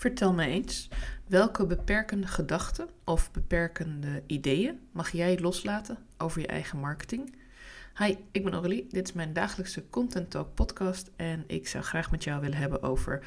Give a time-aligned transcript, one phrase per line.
[0.00, 0.88] Vertel me eens,
[1.26, 7.36] welke beperkende gedachten of beperkende ideeën mag jij loslaten over je eigen marketing?
[7.98, 8.86] Hi, ik ben Aurélie.
[8.90, 12.82] Dit is mijn dagelijkse Content Talk podcast en ik zou graag met jou willen hebben
[12.82, 13.26] over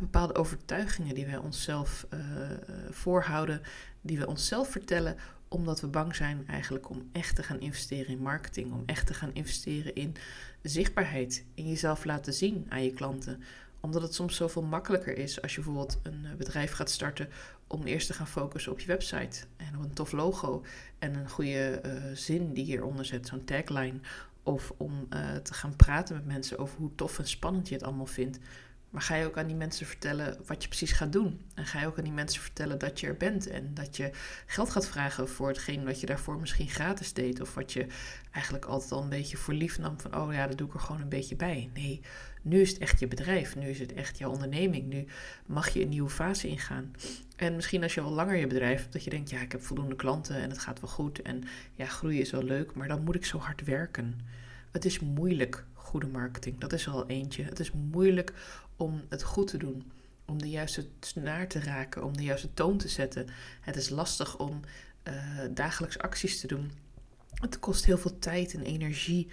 [0.00, 2.20] bepaalde overtuigingen die wij onszelf uh,
[2.90, 3.60] voorhouden,
[4.00, 5.16] die we onszelf vertellen
[5.48, 9.14] omdat we bang zijn eigenlijk om echt te gaan investeren in marketing, om echt te
[9.14, 10.14] gaan investeren in
[10.62, 13.42] zichtbaarheid, in jezelf laten zien aan je klanten,
[13.80, 17.28] omdat het soms zoveel makkelijker is als je bijvoorbeeld een eh, bedrijf gaat starten
[17.66, 20.64] om eerst te gaan focussen op je website en op een tof logo
[20.98, 23.98] en een goede uh, zin die hieronder zet, zo'n tagline.
[24.42, 27.84] Of om uh, te gaan praten met mensen over hoe tof en spannend je het
[27.84, 28.38] allemaal vindt.
[28.90, 31.40] Maar ga je ook aan die mensen vertellen wat je precies gaat doen?
[31.54, 34.10] En ga je ook aan die mensen vertellen dat je er bent en dat je
[34.46, 37.40] geld gaat vragen voor hetgeen wat je daarvoor misschien gratis deed?
[37.40, 37.86] Of wat je
[38.30, 40.80] eigenlijk altijd al een beetje voor lief nam van, oh ja, dat doe ik er
[40.80, 41.70] gewoon een beetje bij.
[41.74, 42.00] Nee,
[42.42, 45.06] nu is het echt je bedrijf, nu is het echt jouw onderneming, nu
[45.46, 46.94] mag je een nieuwe fase ingaan.
[47.36, 49.62] En misschien als je al langer je bedrijf hebt, dat je denkt, ja, ik heb
[49.62, 51.42] voldoende klanten en het gaat wel goed en
[51.74, 54.20] ja, groeien is wel leuk, maar dan moet ik zo hard werken.
[54.72, 56.58] Het is moeilijk, goede marketing.
[56.58, 57.42] Dat is al eentje.
[57.42, 58.32] Het is moeilijk
[58.76, 59.92] om het goed te doen,
[60.24, 63.26] om de juiste snaar te raken, om de juiste toon te zetten.
[63.60, 64.60] Het is lastig om
[65.08, 65.14] uh,
[65.50, 66.72] dagelijks acties te doen.
[67.34, 69.28] Het kost heel veel tijd en energie.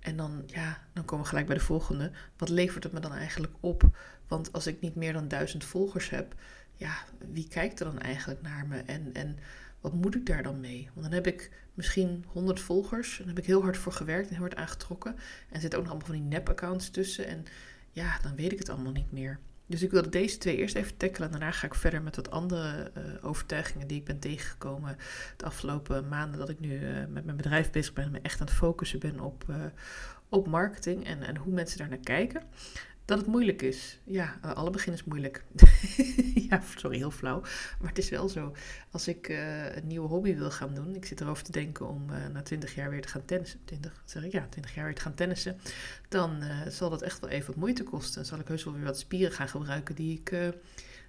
[0.00, 2.10] En dan, ja, dan komen we gelijk bij de volgende.
[2.36, 3.96] Wat levert het me dan eigenlijk op?
[4.28, 6.34] Want als ik niet meer dan duizend volgers heb,
[6.74, 6.94] ja,
[7.32, 8.78] wie kijkt er dan eigenlijk naar me?
[8.78, 9.38] En, en
[9.82, 10.90] wat moet ik daar dan mee?
[10.92, 13.18] Want dan heb ik misschien 100 volgers.
[13.18, 15.14] Daar heb ik heel hard voor gewerkt en heel hard aangetrokken.
[15.48, 17.26] En er zitten ook nog allemaal van die nep-accounts tussen.
[17.26, 17.44] En
[17.90, 19.38] ja, dan weet ik het allemaal niet meer.
[19.66, 21.28] Dus ik wilde deze twee eerst even tackelen.
[21.28, 24.96] En daarna ga ik verder met wat andere uh, overtuigingen die ik ben tegengekomen
[25.36, 26.38] de afgelopen maanden.
[26.38, 28.98] Dat ik nu uh, met mijn bedrijf bezig ben en me echt aan het focussen
[28.98, 29.56] ben op, uh,
[30.28, 32.42] op marketing en, en hoe mensen daar naar kijken
[33.16, 33.98] dat het moeilijk is.
[34.04, 35.44] Ja, uh, alle begin is moeilijk.
[36.48, 37.40] ja, sorry, heel flauw.
[37.80, 38.54] Maar het is wel zo.
[38.90, 42.10] Als ik uh, een nieuwe hobby wil gaan doen, ik zit erover te denken om
[42.10, 43.60] uh, na 20 jaar weer te gaan tennissen.
[43.64, 44.32] 20, zeg ik?
[44.32, 45.58] Ja, 20 jaar weer te gaan tennissen.
[46.08, 48.26] Dan zal dat echt wel even wat moeite kosten.
[48.26, 50.52] Zal ik heus wel weer wat spieren gaan gebruiken die ik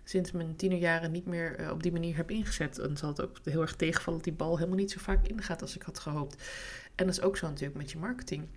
[0.03, 2.80] sinds mijn tienerjaren niet meer op die manier heb ingezet.
[2.80, 5.62] En zal het ook heel erg tegenvallen dat die bal helemaal niet zo vaak ingaat
[5.62, 6.44] als ik had gehoopt.
[6.96, 8.47] En dat is ook zo natuurlijk met je marketing.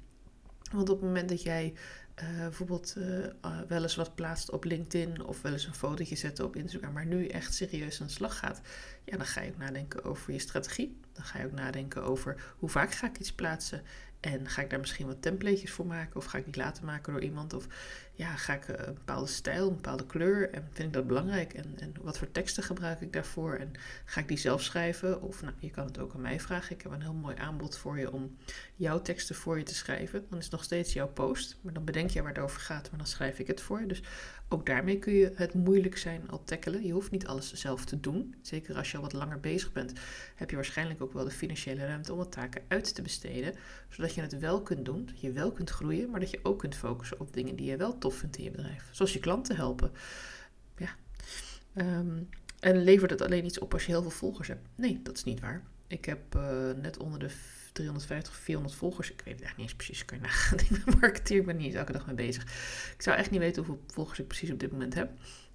[0.73, 1.75] Want op het moment dat jij
[2.23, 6.17] uh, bijvoorbeeld uh, uh, wel eens wat plaatst op LinkedIn of wel eens een fotootje
[6.17, 8.61] zetten op Instagram, maar nu echt serieus aan de slag gaat,
[9.05, 11.01] ja, dan ga je ook nadenken over je strategie.
[11.13, 13.83] Dan ga je ook nadenken over hoe vaak ga ik iets plaatsen
[14.33, 17.13] en ga ik daar misschien wat templatejes voor maken of ga ik die laten maken
[17.13, 17.67] door iemand of
[18.15, 21.75] ja, ga ik een bepaalde stijl, een bepaalde kleur en vind ik dat belangrijk en,
[21.79, 23.73] en wat voor teksten gebruik ik daarvoor en
[24.05, 26.75] ga ik die zelf schrijven of nou, je kan het ook aan mij vragen.
[26.75, 28.37] Ik heb een heel mooi aanbod voor je om
[28.77, 30.27] jouw teksten voor je te schrijven.
[30.29, 32.89] Dan is het nog steeds jouw post, maar dan bedenk je waar het over gaat,
[32.91, 33.87] maar dan schrijf ik het voor je.
[33.87, 34.03] Dus
[34.49, 36.87] ook daarmee kun je het moeilijk zijn al tackelen.
[36.87, 38.35] Je hoeft niet alles zelf te doen.
[38.43, 39.93] Zeker als je al wat langer bezig bent,
[40.35, 43.55] heb je waarschijnlijk ook wel de financiële ruimte om wat taken uit te besteden,
[43.89, 46.59] zodat je het wel kunt doen, dat je wel kunt groeien, maar dat je ook
[46.59, 48.89] kunt focussen op dingen die je wel tof vindt in je bedrijf.
[48.91, 49.91] Zoals je klanten helpen.
[50.77, 50.95] Ja.
[51.75, 52.29] Um,
[52.61, 54.69] en levert het alleen iets op als je heel veel volgers hebt?
[54.75, 55.63] Nee, dat is niet waar.
[55.87, 57.31] Ik heb uh, net onder de
[57.73, 59.11] 350, 400 volgers.
[59.11, 60.05] Ik weet het echt niet eens precies.
[60.05, 60.59] Kan je nagaan.
[60.71, 62.43] Ik ben marketeer, ik ben niet elke dag mee bezig.
[62.95, 65.11] Ik zou echt niet weten hoeveel volgers ik precies op dit moment heb.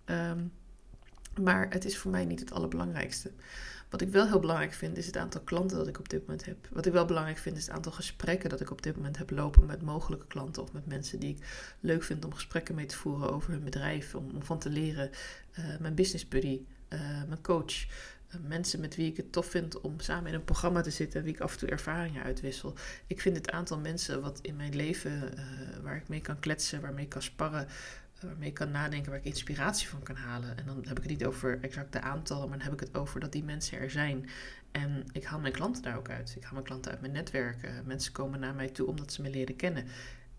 [0.05, 0.51] Um,
[1.39, 3.31] maar het is voor mij niet het allerbelangrijkste.
[3.91, 6.45] Wat ik wel heel belangrijk vind, is het aantal klanten dat ik op dit moment
[6.45, 6.67] heb.
[6.69, 9.29] Wat ik wel belangrijk vind, is het aantal gesprekken dat ik op dit moment heb
[9.29, 11.45] lopen met mogelijke klanten of met mensen die ik
[11.79, 15.09] leuk vind om gesprekken mee te voeren over hun bedrijf, om, van te leren.
[15.59, 19.81] Uh, mijn business buddy, uh, mijn coach, uh, mensen met wie ik het tof vind
[19.81, 22.73] om samen in een programma te zitten, wie ik af en toe ervaringen uitwissel.
[23.07, 25.33] Ik vind het aantal mensen wat in mijn leven,
[25.83, 27.67] waar ik mee kan kletsen, waarmee ik kan sparren,
[28.21, 30.57] waarmee ik kan nadenken, waar ik inspiratie van kan halen.
[30.57, 32.97] En dan heb ik het niet over exact de aantallen, maar dan heb ik het
[32.97, 34.29] over dat die mensen er zijn.
[34.71, 36.33] En ik haal mijn klanten daar ook uit.
[36.35, 37.83] Ik haal mijn klanten uit mijn netwerk.
[37.85, 39.85] mensen komen naar mij toe omdat ze me leren kennen.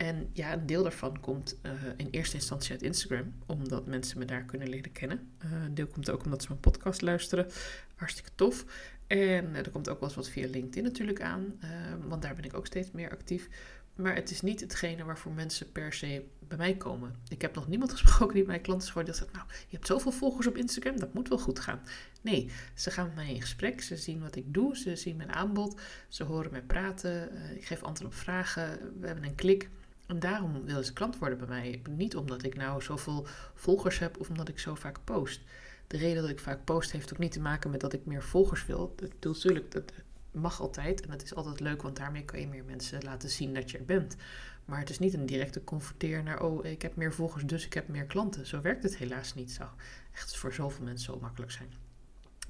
[0.02, 4.24] En ja, een deel daarvan komt uh, in eerste instantie uit Instagram, omdat mensen me
[4.24, 5.30] daar kunnen leren kennen.
[5.44, 7.46] Uh, een deel komt ook omdat ze mijn podcast luisteren.
[7.94, 8.64] Hartstikke tof.
[9.06, 11.60] En uh, er komt ook wel eens wat via LinkedIn natuurlijk aan,
[12.08, 13.48] want daar ben ik ook steeds meer actief.
[13.94, 17.14] Maar het is niet hetgene waarvoor mensen per se bij mij komen.
[17.28, 19.14] Ik heb nog niemand gesproken die bij mijn klanten is geworden.
[19.14, 21.80] Die zegt, nou, je hebt zoveel volgers op Instagram, dat moet wel goed gaan.
[22.20, 23.82] Nee, ze gaan met mij in gesprek.
[23.82, 24.76] Ze zien wat ik doe.
[24.76, 25.80] Ze zien mijn aanbod.
[26.08, 27.30] Ze horen mij praten.
[27.56, 28.78] ik geef antwoord op vragen.
[29.00, 29.68] We hebben een klik.
[30.06, 31.82] En daarom willen ze klant worden bij mij.
[31.90, 35.40] Niet omdat ik nou zoveel volgers heb of omdat ik zo vaak post.
[35.86, 38.22] De reden dat ik vaak post heeft ook niet te maken met dat ik meer
[38.22, 38.92] volgers wil.
[38.96, 39.92] Dat natuurlijk, dat
[40.32, 41.00] mag altijd.
[41.00, 43.78] En dat is altijd leuk, want daarmee kan je meer mensen laten zien dat je
[43.78, 44.16] er bent.
[44.64, 47.72] Maar het is niet een directe confronteer naar, oh, ik heb meer volgers, dus ik
[47.72, 48.46] heb meer klanten.
[48.46, 49.52] Zo werkt het helaas niet.
[49.52, 49.68] Zou
[50.12, 51.72] echt voor zoveel mensen zo makkelijk zijn.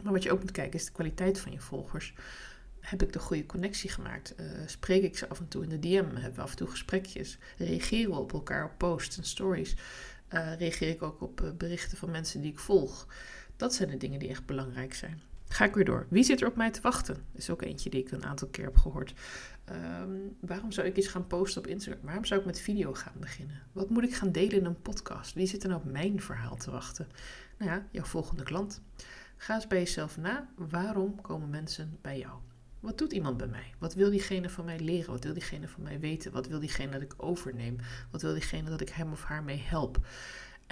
[0.02, 2.14] Maar wat je ook moet kijken is de kwaliteit van je volgers.
[2.80, 4.34] Heb ik de goede connectie gemaakt?
[4.40, 6.14] Uh, spreek ik ze af en toe in de DM?
[6.14, 7.38] Hebben we af en toe gesprekjes?
[7.58, 9.76] Reageren we op elkaar op posts en stories?
[10.30, 13.06] Uh, reageer ik ook op uh, berichten van mensen die ik volg?
[13.56, 15.22] Dat zijn de dingen die echt belangrijk zijn.
[15.52, 16.06] Ga ik weer door.
[16.08, 17.24] Wie zit er op mij te wachten?
[17.32, 19.14] Is ook eentje die ik een aantal keer heb gehoord.
[20.02, 22.04] Um, waarom zou ik iets gaan posten op Instagram?
[22.04, 23.62] Waarom zou ik met video gaan beginnen?
[23.72, 25.34] Wat moet ik gaan delen in een podcast?
[25.34, 27.08] Wie zit er nou op mijn verhaal te wachten?
[27.58, 28.80] Nou ja, jouw volgende klant.
[29.36, 30.48] Ga eens bij jezelf na.
[30.56, 32.34] Waarom komen mensen bij jou?
[32.80, 33.74] Wat doet iemand bij mij?
[33.78, 35.10] Wat wil diegene van mij leren?
[35.10, 36.32] Wat wil diegene van mij weten?
[36.32, 37.76] Wat wil diegene dat ik overneem?
[38.10, 39.98] Wat wil diegene dat ik hem of haar mee help?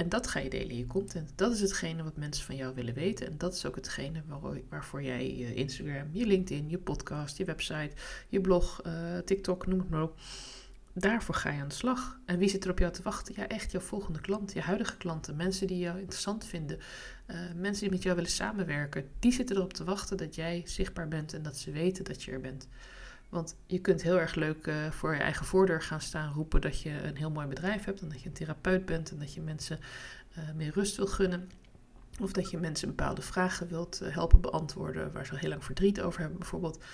[0.00, 1.32] En dat ga je delen in je content.
[1.34, 3.26] Dat is hetgene wat mensen van jou willen weten.
[3.26, 4.22] En dat is ook hetgene
[4.68, 7.90] waarvoor jij je Instagram, je LinkedIn, je podcast, je website,
[8.28, 10.18] je blog, uh, TikTok, noem het maar op.
[10.92, 12.18] Daarvoor ga je aan de slag.
[12.26, 13.34] En wie zit er op jou te wachten?
[13.36, 16.78] Ja, echt jouw volgende klant, je huidige klanten, mensen die jou interessant vinden,
[17.26, 19.08] uh, mensen die met jou willen samenwerken.
[19.18, 22.32] Die zitten erop te wachten dat jij zichtbaar bent en dat ze weten dat je
[22.32, 22.68] er bent.
[23.30, 26.80] Want je kunt heel erg leuk uh, voor je eigen voordeur gaan staan roepen dat
[26.80, 29.40] je een heel mooi bedrijf hebt en dat je een therapeut bent en dat je
[29.40, 29.78] mensen
[30.38, 31.50] uh, meer rust wil gunnen.
[32.20, 36.00] Of dat je mensen bepaalde vragen wilt uh, helpen beantwoorden waar ze heel lang verdriet
[36.00, 36.84] over hebben bijvoorbeeld.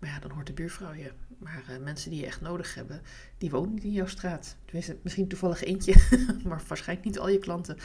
[0.00, 1.12] Maar ja, dan hoort de buurvrouw je.
[1.38, 3.02] Maar uh, mensen die je echt nodig hebben,
[3.38, 4.56] die wonen niet in jouw straat.
[4.64, 5.94] Tenminste, misschien toevallig eentje,
[6.48, 7.76] maar waarschijnlijk niet al je klanten.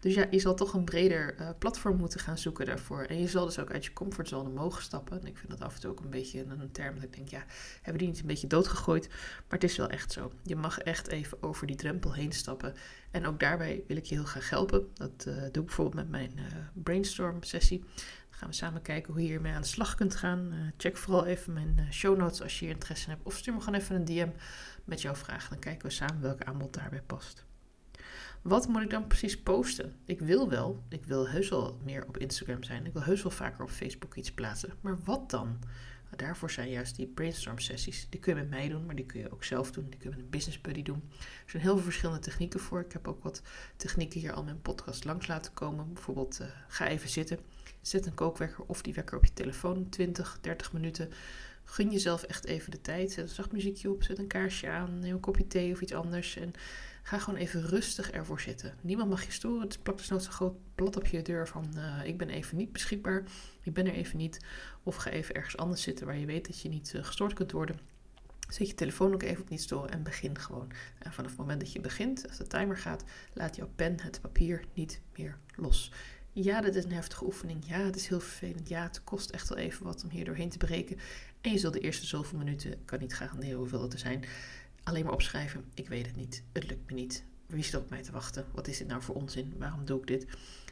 [0.00, 3.02] Dus ja, je zal toch een breder uh, platform moeten gaan zoeken daarvoor.
[3.02, 5.20] En je zal dus ook uit je comfortzone mogen stappen.
[5.20, 7.28] En ik vind dat af en toe ook een beetje een term dat ik denk,
[7.28, 7.44] ja,
[7.82, 9.08] hebben die niet een beetje doodgegooid?
[9.08, 10.32] Maar het is wel echt zo.
[10.42, 12.74] Je mag echt even over die drempel heen stappen.
[13.10, 14.90] En ook daarbij wil ik je heel graag helpen.
[14.94, 16.32] Dat uh, doe ik bijvoorbeeld met mijn
[16.72, 17.84] brainstorm sessie
[18.36, 20.52] gaan we samen kijken hoe je hiermee aan de slag kunt gaan.
[20.52, 23.26] Uh, check vooral even mijn uh, show notes als je hier interesse in hebt.
[23.26, 24.28] Of stuur me gewoon even een DM
[24.84, 25.48] met jouw vraag.
[25.48, 27.44] Dan kijken we samen welk aanbod daarbij past.
[28.42, 29.96] Wat moet ik dan precies posten?
[30.04, 32.86] Ik wil wel, ik wil heus wel meer op Instagram zijn.
[32.86, 34.72] Ik wil heus wel vaker op Facebook iets plaatsen.
[34.80, 35.58] Maar wat dan?
[36.16, 38.06] Daarvoor zijn juist die brainstorm sessies.
[38.10, 39.84] Die kun je met mij doen, maar die kun je ook zelf doen.
[39.90, 41.02] Die kun je met een business buddy doen.
[41.44, 42.80] Er zijn heel veel verschillende technieken voor.
[42.80, 43.42] Ik heb ook wat
[43.76, 45.92] technieken hier al in mijn podcast langs laten komen.
[45.92, 47.38] Bijvoorbeeld, uh, ga even zitten.
[47.86, 51.10] Zet een kookwekker of die wekker op je telefoon, 20, 30 minuten.
[51.64, 53.12] Gun jezelf echt even de tijd.
[53.12, 55.94] Zet een zacht muziekje op, zet een kaarsje aan, neem een kopje thee of iets
[55.94, 56.36] anders.
[56.36, 56.52] En
[57.02, 58.74] ga gewoon even rustig ervoor zitten.
[58.80, 59.60] Niemand mag je storen.
[59.60, 62.56] Het plakt dus nooit zo'n groot blad op je deur van uh, ik ben even
[62.56, 63.22] niet beschikbaar.
[63.62, 64.40] Ik ben er even niet.
[64.82, 67.52] Of ga even ergens anders zitten waar je weet dat je niet uh, gestoord kunt
[67.52, 67.78] worden.
[68.48, 70.72] Zet je telefoon ook even op niet storen en begin gewoon.
[70.98, 74.20] En vanaf het moment dat je begint, als de timer gaat, laat jouw pen het
[74.20, 75.92] papier niet meer los.
[76.42, 77.64] Ja, dat is een heftige oefening.
[77.66, 78.68] Ja, het is heel vervelend.
[78.68, 80.98] Ja, het kost echt wel even wat om hier doorheen te breken.
[81.40, 84.24] En je zult de eerste zoveel minuten, ik kan niet garanderen hoeveel het er zijn,
[84.82, 85.64] alleen maar opschrijven.
[85.74, 86.42] Ik weet het niet.
[86.52, 87.24] Het lukt me niet.
[87.46, 88.46] Wie zit op mij te wachten?
[88.52, 89.54] Wat is dit nou voor onzin?
[89.58, 90.26] Waarom doe ik dit?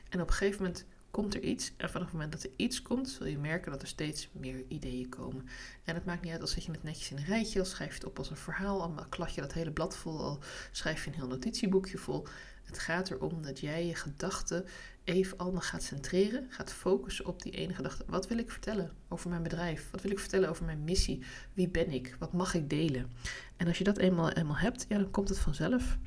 [0.08, 1.72] En op een gegeven moment komt er iets.
[1.76, 4.64] En vanaf het moment dat er iets komt, zul je merken dat er steeds meer
[4.68, 5.48] ideeën komen.
[5.84, 7.90] En het maakt niet uit als zet je het netjes in een rijtje, al schrijf
[7.90, 10.38] je het op als een verhaal, al klad je dat hele blad vol, al
[10.70, 12.26] schrijf je een heel notitieboekje vol.
[12.64, 14.64] Het gaat erom dat jij je gedachten
[15.04, 18.04] even allemaal gaat centreren, gaat focussen op die ene gedachte.
[18.06, 19.90] Wat wil ik vertellen over mijn bedrijf?
[19.90, 21.22] Wat wil ik vertellen over mijn missie?
[21.52, 22.16] Wie ben ik?
[22.18, 23.10] Wat mag ik delen?
[23.56, 25.98] En als je dat eenmaal, eenmaal hebt, ja, dan komt het vanzelf.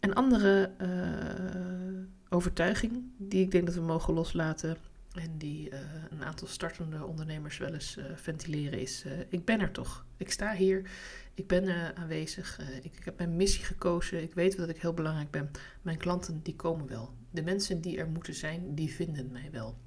[0.00, 4.76] Een andere uh, overtuiging die ik denk dat we mogen loslaten
[5.14, 5.78] en die uh,
[6.10, 10.06] een aantal startende ondernemers wel eens uh, ventileren is: ik ben er toch.
[10.16, 10.90] Ik sta hier,
[11.34, 15.30] ik ben aanwezig, ik, ik, heb mijn missie gekozen, ik weet dat ik heel belangrijk
[15.30, 15.50] ben.
[15.82, 17.14] Mijn klanten die komen wel.
[17.30, 19.78] De mensen die er moeten zijn, die vinden mij wel.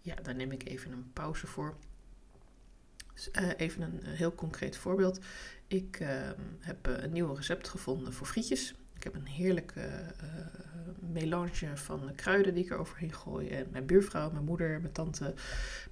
[0.00, 1.76] Ja, daar neem ik even een pauze voor.
[3.14, 5.20] Dus, even een heel concreet voorbeeld.
[5.66, 8.74] Ik ehm, heb een nieuw recept gevonden voor frietjes.
[9.04, 13.48] Ik heb een heerlijke uh, melange van kruiden die ik er overheen gooi.
[13.48, 15.34] En mijn buurvrouw, mijn moeder, mijn tante,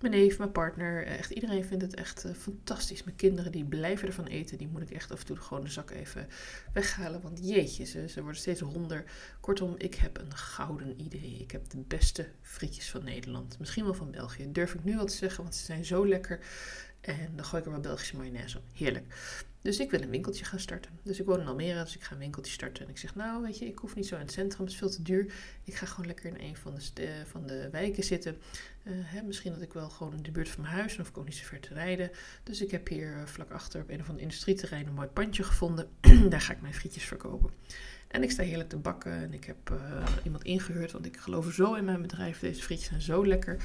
[0.01, 1.07] mijn neef, mijn partner.
[1.07, 3.05] Echt iedereen vindt het echt uh, fantastisch.
[3.05, 4.59] Mijn kinderen die blijven ervan eten.
[4.59, 6.27] Die moet ik echt af en toe gewoon de zak even
[6.73, 7.21] weghalen.
[7.21, 9.05] Want jeetje, ze, ze worden steeds honder.
[9.41, 11.39] Kortom, ik heb een gouden idee.
[11.41, 13.59] Ik heb de beste frietjes van Nederland.
[13.59, 14.53] Misschien wel van België.
[14.53, 16.41] Durf ik nu wel te zeggen, want ze zijn zo lekker.
[17.03, 18.65] En dan gooi ik er wat Belgische mayonaise op.
[18.73, 19.07] Heerlijk.
[19.63, 20.91] Dus ik wil een winkeltje gaan starten.
[21.03, 22.85] Dus ik woon in Almere, dus ik ga een winkeltje starten.
[22.85, 24.79] En ik zeg, nou weet je, ik hoef niet zo in het centrum, het is
[24.79, 25.33] veel te duur.
[25.65, 28.39] Ik ga gewoon lekker in een van de, van de wijken zitten.
[28.85, 31.09] Uh, hè, misschien dat ik wel gewoon in de buurt van mijn huis, dan hoef
[31.09, 32.11] ik ook niet zo ver te rijden.
[32.43, 35.43] Dus ik heb hier uh, vlak achter op een of ander industrieterrein een mooi pandje
[35.43, 35.89] gevonden.
[36.31, 37.51] Daar ga ik mijn frietjes verkopen.
[38.13, 39.73] En ik sta heerlijk te bakken en ik heb
[40.25, 42.39] iemand ingehuurd, want ik geloof zo in mijn bedrijf.
[42.39, 43.57] Deze frietjes zijn zo lekker.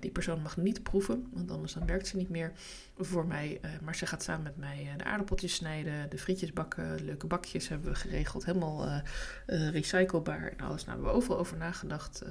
[0.00, 2.52] die persoon mag niet proeven, want anders dan werkt ze niet meer
[2.98, 3.60] voor mij.
[3.82, 7.90] maar ze gaat samen met mij de aardappeltjes snijden, de frietjes bakken, leuke bakjes hebben
[7.90, 8.44] we geregeld.
[8.44, 9.02] Helemaal
[9.46, 10.84] recyclebaar en alles.
[10.84, 12.22] Nou, hebben we overal over nagedacht.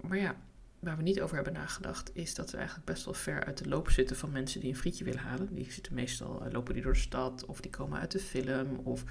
[0.00, 0.36] maar ja,
[0.82, 3.68] waar we niet over hebben nagedacht, is dat we eigenlijk best wel ver uit de
[3.68, 5.54] loop zitten van mensen die een frietje willen halen.
[5.54, 8.76] Die zitten meestal, uh, lopen die door de stad, of die komen uit de film,
[8.76, 9.04] of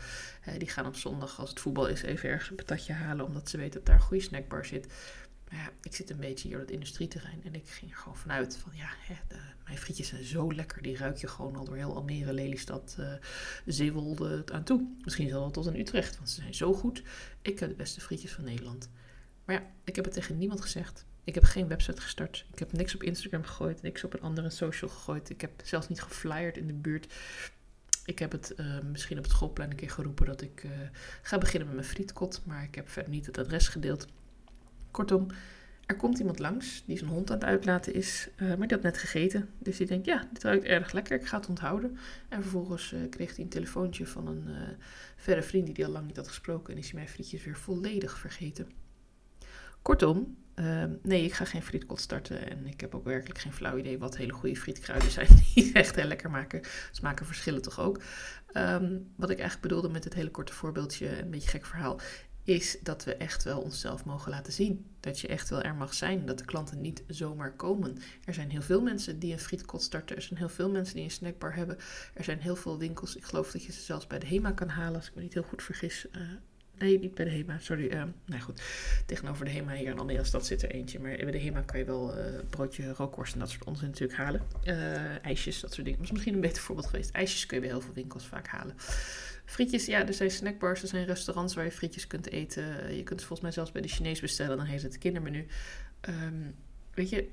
[0.48, 3.50] uh, die gaan op zondag als het voetbal is even ergens een patatje halen, omdat
[3.50, 4.88] ze weten dat daar een goede snackbar zit.
[5.50, 8.18] Maar ja, ik zit een beetje hier op het industrieterrein en ik ging er gewoon
[8.18, 10.82] vanuit van ja, hè, de, mijn frietjes zijn zo lekker.
[10.82, 13.14] Die ruik je gewoon al door heel Almere, Lelystad, uh,
[13.66, 14.88] Zeewolde aan toe.
[15.04, 17.04] Misschien zelfs wel tot in Utrecht, want ze zijn zo goed.
[17.42, 18.90] Ik heb de beste frietjes van Nederland.
[19.46, 21.06] Maar ja, ik heb het tegen niemand gezegd.
[21.24, 22.46] Ik heb geen website gestart.
[22.54, 25.30] Ik heb niks op Instagram gegooid, niks op een andere social gegooid.
[25.30, 27.14] Ik heb zelfs niet geflyerd in de buurt.
[28.06, 30.72] Ik heb het uh, misschien op het schoolplein een keer geroepen dat ik uh,
[31.22, 34.08] ga beginnen met mijn frietkot, maar ik heb verder niet het adres gedeeld.
[34.92, 35.28] Kortom,
[35.86, 38.86] er komt iemand langs die zijn hond aan het uitlaten is, uh, maar die had
[38.86, 39.50] net gegeten.
[39.58, 41.98] Dus die denkt, ja, dit ruikt erg lekker, ik ga het onthouden.
[42.30, 44.48] En vervolgens kreeg hij een telefoontje van een
[45.16, 48.18] verre vriend die al lang niet had gesproken en is hij mijn frietjes weer volledig
[48.18, 48.72] vergeten.
[49.82, 52.50] Kortom, uh, nee, ik ga geen frietkot starten.
[52.50, 55.28] En ik heb ook werkelijk geen flauw idee wat hele goede frietkruiden zijn.
[55.56, 56.62] Die echt heel lekker maken.
[56.92, 58.02] Smaken verschillen toch ook.
[58.54, 62.00] Um, wat ik eigenlijk bedoelde met dit hele korte voorbeeldje, een beetje gek verhaal,
[62.44, 64.86] is dat we echt wel onszelf mogen laten zien.
[65.00, 66.26] Dat je echt wel er mag zijn.
[66.26, 67.98] Dat de klanten niet zomaar komen.
[68.26, 70.16] Er zijn heel veel mensen die een frietkot starten.
[70.16, 71.78] Er zijn heel veel mensen die een snackbar hebben.
[72.14, 73.16] Er zijn heel veel winkels.
[73.16, 75.34] Ik geloof dat je ze zelfs bij de HEMA kan halen, als ik me niet
[75.34, 76.06] heel goed vergis.
[76.16, 76.22] Uh,
[76.82, 77.86] Nee, niet bij de HEMA, sorry.
[77.86, 78.62] Uh, nou goed,
[79.06, 81.00] tegenover de HEMA hier in Almere stad zit er eentje.
[81.00, 84.20] Maar bij de HEMA kan je wel uh, broodje rookworst en dat soort onzin natuurlijk
[84.20, 84.42] halen.
[84.64, 86.00] Uh, ijsjes, dat soort dingen.
[86.00, 87.12] Dat is misschien een beter voorbeeld geweest.
[87.12, 88.76] IJsjes kun je bij heel veel winkels vaak halen.
[89.46, 92.96] Frietjes, ja, er zijn snackbars, er zijn restaurants waar je frietjes kunt eten.
[92.96, 95.48] Je kunt het volgens mij zelfs bij de Chinees bestellen, dan heet het kindermenu.
[96.10, 96.56] Um,
[96.94, 97.28] weet je,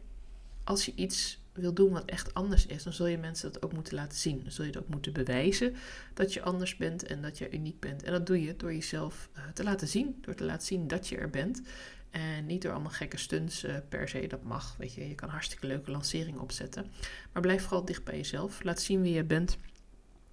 [0.65, 3.73] als je iets wil doen wat echt anders is, dan zul je mensen dat ook
[3.73, 4.41] moeten laten zien.
[4.43, 5.75] Dan zul je het ook moeten bewijzen
[6.15, 8.03] dat je anders bent en dat je uniek bent.
[8.03, 11.09] En dat doe je door jezelf uh, te laten zien, door te laten zien dat
[11.09, 11.63] je er bent.
[12.11, 14.77] En niet door allemaal gekke stunts uh, per se, dat mag.
[14.79, 16.87] Weet je, je kan hartstikke leuke lanceringen opzetten.
[17.33, 18.63] Maar blijf vooral dicht bij jezelf.
[18.63, 19.59] Laat zien wie je bent.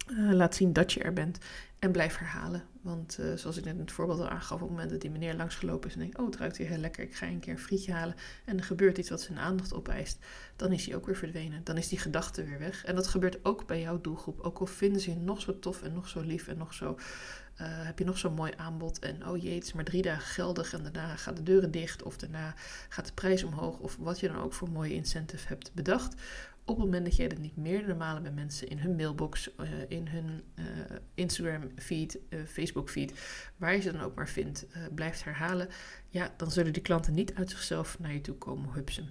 [0.08, 1.38] Uh, laat zien dat je er bent
[1.80, 2.64] en blijf herhalen.
[2.82, 5.36] Want uh, zoals ik net het voorbeeld al aangaf, op het moment dat die meneer
[5.36, 7.60] langsgelopen is en denkt, oh het ruikt hier heel lekker, ik ga een keer een
[7.60, 8.16] frietje halen.
[8.46, 10.20] En er gebeurt iets wat zijn aandacht opeist,
[10.56, 11.64] dan is hij ook weer verdwenen.
[11.64, 12.86] Dan is die gedachte weer weg.
[12.86, 14.40] En dat gebeurt ook bij jouw doelgroep.
[14.40, 16.92] Ook al vinden ze je nog zo tof en nog zo lief en nog zo,
[16.92, 16.98] uh,
[17.58, 19.00] heb je nog zo'n mooi aanbod.
[19.00, 22.04] En oh jee, het is maar drie dagen geldig en daarna gaan de deuren dicht
[22.04, 22.54] of daarna
[22.90, 23.80] gaat de prijs omhoog.
[23.80, 26.16] Of wat je dan ook voor mooie incentive hebt bedacht
[26.66, 29.68] op het moment dat jij dat niet meerdere malen bij mensen in hun mailbox, uh,
[29.88, 30.66] in hun uh,
[31.14, 33.14] Instagram feed, uh, Facebook feed,
[33.58, 35.68] waar je ze dan ook maar vindt, blijft herhalen,
[36.10, 39.10] ja, dan zullen die klanten niet uit zichzelf naar je toe komen hupsen.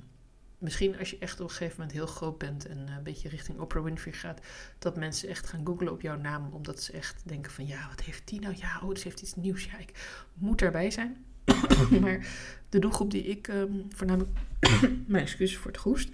[0.59, 3.59] Misschien als je echt op een gegeven moment heel groot bent en een beetje richting
[3.59, 4.41] Oprah Winfrey gaat,
[4.79, 8.01] dat mensen echt gaan googlen op jouw naam, omdat ze echt denken van ja, wat
[8.01, 8.55] heeft die nou?
[8.57, 9.65] Ja, oh, dus heeft iets nieuws.
[9.65, 11.25] Ja, ik moet daarbij zijn.
[12.01, 12.27] maar
[12.69, 14.39] de doelgroep die ik um, voornamelijk,
[15.07, 16.09] mijn excuses voor het hoest,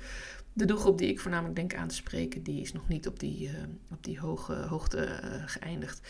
[0.52, 3.49] de doelgroep die ik voornamelijk denk aan te spreken, die is nog niet op die,
[3.49, 3.54] uh,
[3.90, 6.00] op die hoge hoogte uh, geëindigd.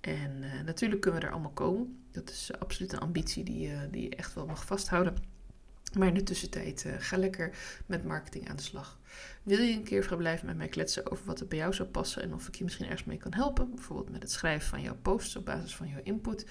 [0.00, 2.02] En uh, natuurlijk kunnen we er allemaal komen.
[2.10, 5.16] Dat is absoluut een ambitie die, die je echt wel mag vasthouden.
[5.98, 9.00] Maar in de tussentijd ga lekker met marketing aan de slag.
[9.42, 12.22] Wil je een keer blijven met mij kletsen over wat er bij jou zou passen
[12.22, 13.74] en of ik je misschien ergens mee kan helpen?
[13.74, 16.46] Bijvoorbeeld met het schrijven van jouw posts op basis van jouw input.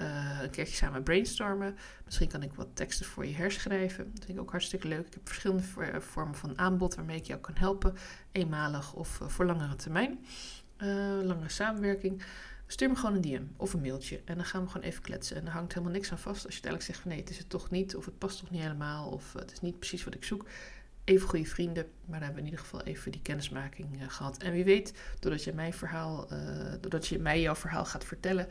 [0.00, 1.76] Uh, een keertje samen brainstormen.
[2.04, 4.10] Misschien kan ik wat teksten voor je herschrijven.
[4.14, 5.06] Dat vind ik ook hartstikke leuk.
[5.06, 7.94] Ik heb verschillende eh, vormen van aanbod waarmee ik jou kan helpen.
[8.32, 10.24] Eenmalig of uh, voor langere termijn.
[10.78, 10.88] Uh,
[11.22, 12.22] langere samenwerking.
[12.66, 14.20] Stuur me gewoon een DM of een mailtje.
[14.24, 15.36] En dan gaan we gewoon even kletsen.
[15.36, 16.46] En er hangt helemaal niks aan vast.
[16.46, 17.96] Als je uiteindelijk zegt van nee, het is het toch niet.
[17.96, 19.10] Of het past toch niet helemaal.
[19.10, 20.46] Of het is niet precies wat ik zoek
[21.04, 21.84] even goede vrienden.
[21.84, 24.38] Maar dan hebben we in ieder geval even die kennismaking uh, gehad.
[24.38, 28.46] En wie weet, doordat je, mijn verhaal, uh, doordat je mij jouw verhaal gaat vertellen,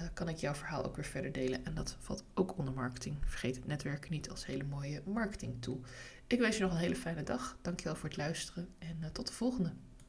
[0.00, 1.64] uh, kan ik jouw verhaal ook weer verder delen.
[1.64, 3.16] En dat valt ook onder marketing.
[3.24, 5.80] Vergeet het netwerken niet als hele mooie marketing tool.
[6.26, 7.56] Ik wens je nog een hele fijne dag.
[7.62, 9.72] Dankjewel voor het luisteren en tot de volgende.